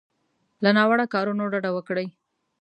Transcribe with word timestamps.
له 0.63 0.69
ناوړو 0.77 1.05
کارونو 1.13 1.43
ډډه 1.51 1.69
وکړي. 1.73 2.07